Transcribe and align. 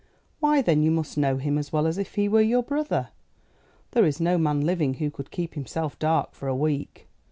Why 0.39 0.63
then 0.63 0.81
you 0.81 0.89
must 0.89 1.15
know 1.15 1.37
him 1.37 1.59
as 1.59 1.71
well 1.71 1.85
as 1.85 1.99
if 1.99 2.15
he 2.15 2.27
were 2.27 2.41
your 2.41 2.63
brother. 2.63 3.09
There 3.91 4.03
is 4.03 4.19
no 4.19 4.35
man 4.39 4.61
living 4.61 4.95
who 4.95 5.11
could 5.11 5.29
keep 5.29 5.53
himself 5.53 5.99
dark 5.99 6.33
for 6.33 6.47
a 6.47 6.55
week. 6.55 7.07